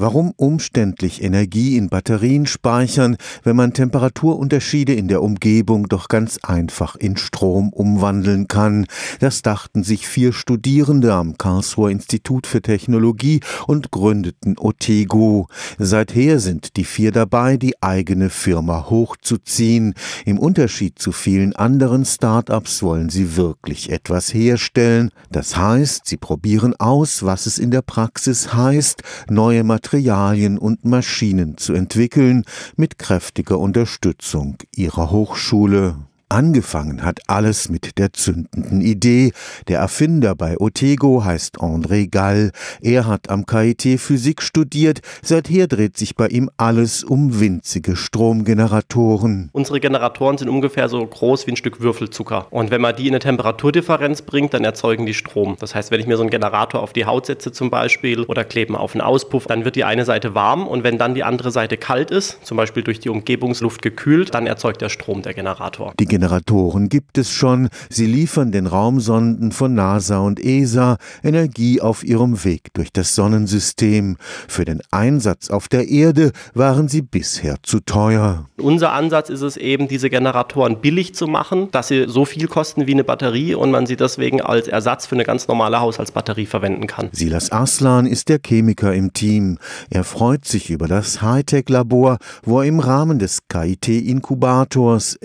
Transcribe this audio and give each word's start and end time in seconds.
Warum 0.00 0.32
umständlich 0.36 1.24
Energie 1.24 1.76
in 1.76 1.88
Batterien 1.88 2.46
speichern, 2.46 3.16
wenn 3.42 3.56
man 3.56 3.72
Temperaturunterschiede 3.72 4.94
in 4.94 5.08
der 5.08 5.24
Umgebung 5.24 5.88
doch 5.88 6.06
ganz 6.06 6.38
einfach 6.44 6.94
in 6.94 7.16
Strom 7.16 7.70
umwandeln 7.70 8.46
kann? 8.46 8.86
Das 9.18 9.42
dachten 9.42 9.82
sich 9.82 10.06
vier 10.06 10.32
Studierende 10.32 11.14
am 11.14 11.36
Karlsruher 11.36 11.90
Institut 11.90 12.46
für 12.46 12.62
Technologie 12.62 13.40
und 13.66 13.90
gründeten 13.90 14.56
Otego. 14.56 15.48
Seither 15.78 16.38
sind 16.38 16.76
die 16.76 16.84
vier 16.84 17.10
dabei, 17.10 17.56
die 17.56 17.82
eigene 17.82 18.30
Firma 18.30 18.88
hochzuziehen. 18.88 19.94
Im 20.24 20.38
Unterschied 20.38 21.00
zu 21.00 21.10
vielen 21.10 21.56
anderen 21.56 22.04
Start-ups 22.04 22.84
wollen 22.84 23.08
sie 23.08 23.34
wirklich 23.34 23.90
etwas 23.90 24.32
herstellen. 24.32 25.10
Das 25.32 25.56
heißt, 25.56 26.06
sie 26.06 26.18
probieren 26.18 26.76
aus, 26.78 27.24
was 27.24 27.46
es 27.46 27.58
in 27.58 27.72
der 27.72 27.82
Praxis 27.82 28.54
heißt, 28.54 29.02
neue 29.28 29.64
Materialien 29.64 29.87
Materialien 29.88 30.58
und 30.58 30.84
Maschinen 30.84 31.56
zu 31.56 31.72
entwickeln 31.72 32.44
mit 32.76 32.98
kräftiger 32.98 33.58
Unterstützung 33.58 34.58
ihrer 34.76 35.10
Hochschule. 35.10 35.96
Angefangen 36.30 37.04
hat 37.04 37.20
alles 37.26 37.70
mit 37.70 37.96
der 37.96 38.12
zündenden 38.12 38.82
Idee. 38.82 39.32
Der 39.66 39.78
Erfinder 39.78 40.34
bei 40.34 40.58
Otego 40.58 41.24
heißt 41.24 41.56
André 41.56 42.10
Gall. 42.10 42.50
Er 42.82 43.06
hat 43.06 43.30
am 43.30 43.46
KIT 43.46 43.98
Physik 43.98 44.42
studiert. 44.42 45.00
Seither 45.22 45.68
dreht 45.68 45.96
sich 45.96 46.16
bei 46.16 46.26
ihm 46.26 46.50
alles 46.58 47.02
um 47.02 47.40
winzige 47.40 47.96
Stromgeneratoren. 47.96 49.48
Unsere 49.52 49.80
Generatoren 49.80 50.36
sind 50.36 50.50
ungefähr 50.50 50.90
so 50.90 51.04
groß 51.06 51.46
wie 51.46 51.52
ein 51.52 51.56
Stück 51.56 51.80
Würfelzucker. 51.80 52.46
Und 52.50 52.70
wenn 52.70 52.82
man 52.82 52.94
die 52.94 53.06
in 53.06 53.14
eine 53.14 53.20
Temperaturdifferenz 53.20 54.20
bringt, 54.20 54.52
dann 54.52 54.64
erzeugen 54.64 55.06
die 55.06 55.14
Strom. 55.14 55.56
Das 55.60 55.74
heißt, 55.74 55.90
wenn 55.90 55.98
ich 55.98 56.06
mir 56.06 56.18
so 56.18 56.24
einen 56.24 56.30
Generator 56.30 56.82
auf 56.82 56.92
die 56.92 57.06
Haut 57.06 57.24
setze 57.24 57.52
zum 57.52 57.70
Beispiel 57.70 58.24
oder 58.24 58.44
kleben 58.44 58.76
auf 58.76 58.94
einen 58.94 59.00
Auspuff, 59.00 59.46
dann 59.46 59.64
wird 59.64 59.76
die 59.76 59.84
eine 59.84 60.04
Seite 60.04 60.34
warm 60.34 60.68
und 60.68 60.84
wenn 60.84 60.98
dann 60.98 61.14
die 61.14 61.24
andere 61.24 61.50
Seite 61.50 61.78
kalt 61.78 62.10
ist, 62.10 62.44
zum 62.44 62.58
Beispiel 62.58 62.82
durch 62.82 63.00
die 63.00 63.08
Umgebungsluft 63.08 63.80
gekühlt, 63.80 64.34
dann 64.34 64.46
erzeugt 64.46 64.82
der 64.82 64.90
Strom 64.90 65.22
der 65.22 65.32
Generator. 65.32 65.94
Die 65.98 66.17
Generatoren 66.18 66.88
gibt 66.88 67.16
es 67.16 67.30
schon. 67.30 67.68
Sie 67.90 68.04
liefern 68.04 68.50
den 68.50 68.66
Raumsonden 68.66 69.52
von 69.52 69.74
NASA 69.74 70.18
und 70.18 70.44
ESA 70.44 70.96
Energie 71.22 71.80
auf 71.80 72.02
ihrem 72.02 72.42
Weg 72.42 72.74
durch 72.74 72.92
das 72.92 73.14
Sonnensystem. 73.14 74.16
Für 74.48 74.64
den 74.64 74.80
Einsatz 74.90 75.48
auf 75.48 75.68
der 75.68 75.88
Erde 75.88 76.32
waren 76.54 76.88
sie 76.88 77.02
bisher 77.02 77.54
zu 77.62 77.78
teuer. 77.78 78.48
Unser 78.56 78.94
Ansatz 78.94 79.30
ist 79.30 79.42
es 79.42 79.56
eben, 79.56 79.86
diese 79.86 80.10
Generatoren 80.10 80.80
billig 80.80 81.14
zu 81.14 81.28
machen, 81.28 81.70
dass 81.70 81.86
sie 81.86 82.06
so 82.08 82.24
viel 82.24 82.48
kosten 82.48 82.88
wie 82.88 82.94
eine 82.94 83.04
Batterie 83.04 83.54
und 83.54 83.70
man 83.70 83.86
sie 83.86 83.94
deswegen 83.94 84.40
als 84.40 84.66
Ersatz 84.66 85.06
für 85.06 85.14
eine 85.14 85.22
ganz 85.22 85.46
normale 85.46 85.78
Haushaltsbatterie 85.78 86.46
verwenden 86.46 86.88
kann. 86.88 87.10
Silas 87.12 87.52
Aslan 87.52 88.06
ist 88.06 88.28
der 88.28 88.40
Chemiker 88.44 88.92
im 88.92 89.12
Team. 89.12 89.58
Er 89.88 90.02
freut 90.02 90.44
sich 90.46 90.70
über 90.70 90.88
das 90.88 91.22
Hightech-Labor, 91.22 92.18
wo 92.42 92.60
er 92.60 92.66
im 92.66 92.80
Rahmen 92.80 93.20
des 93.20 93.46
KIT-Inkubators 93.48 95.16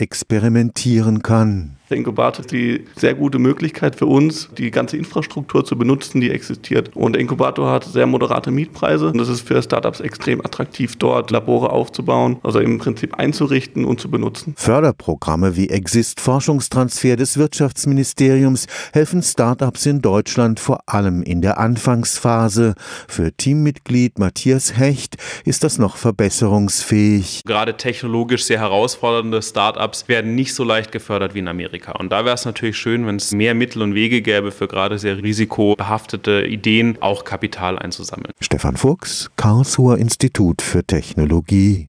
experimentieren 0.83 1.23
kann. 1.23 1.77
Der 1.93 1.99
Inkubator 1.99 2.39
ist 2.39 2.51
die 2.51 2.85
sehr 2.95 3.13
gute 3.13 3.37
Möglichkeit 3.37 3.95
für 3.95 4.07
uns, 4.07 4.49
die 4.57 4.71
ganze 4.71 4.97
Infrastruktur 4.97 5.63
zu 5.63 5.77
benutzen, 5.77 6.21
die 6.21 6.31
existiert. 6.31 6.89
Und 6.95 7.13
der 7.13 7.21
Inkubator 7.21 7.69
hat 7.69 7.83
sehr 7.83 8.07
moderate 8.07 8.49
Mietpreise 8.49 9.09
und 9.09 9.19
es 9.19 9.29
ist 9.29 9.41
für 9.41 9.61
Startups 9.61 9.99
extrem 9.99 10.41
attraktiv, 10.43 10.95
dort 10.95 11.29
Labore 11.29 11.69
aufzubauen, 11.69 12.37
also 12.41 12.59
im 12.59 12.79
Prinzip 12.79 13.13
einzurichten 13.19 13.85
und 13.85 14.01
zu 14.01 14.09
benutzen. 14.09 14.55
Förderprogramme 14.57 15.55
wie 15.55 15.69
Exist 15.69 16.19
Forschungstransfer 16.19 17.15
des 17.15 17.37
Wirtschaftsministeriums 17.37 18.65
helfen 18.91 19.21
Startups 19.21 19.85
in 19.85 20.01
Deutschland 20.01 20.59
vor 20.59 20.79
allem 20.87 21.21
in 21.21 21.41
der 21.41 21.59
Anfangsphase. 21.59 22.73
Für 23.07 23.31
Teammitglied 23.31 24.17
Matthias 24.17 24.79
Hecht 24.79 25.17
ist 25.45 25.63
das 25.63 25.77
noch 25.77 25.97
verbesserungsfähig. 25.97 27.43
Gerade 27.45 27.77
technologisch 27.77 28.45
sehr 28.45 28.61
herausfordernde 28.61 29.43
Startups 29.43 30.07
werden 30.07 30.33
nicht 30.33 30.55
so 30.55 30.63
leicht 30.63 30.91
gefördert 30.91 31.35
wie 31.35 31.39
in 31.39 31.47
Amerika. 31.47 31.82
Amerika. 31.83 31.91
Und 31.99 32.11
da 32.11 32.25
wäre 32.25 32.35
es 32.35 32.45
natürlich 32.45 32.77
schön, 32.77 33.05
wenn 33.05 33.17
es 33.17 33.31
mehr 33.31 33.53
Mittel 33.55 33.81
und 33.81 33.93
Wege 33.93 34.21
gäbe, 34.21 34.51
für 34.51 34.67
gerade 34.67 34.97
sehr 34.99 35.21
risikobehaftete 35.21 36.45
Ideen 36.45 36.97
auch 37.01 37.23
Kapital 37.23 37.77
einzusammeln. 37.79 38.33
Stefan 38.39 38.77
Fuchs, 38.77 39.31
Karlsruher 39.35 39.97
Institut 39.97 40.61
für 40.61 40.83
Technologie. 40.83 41.81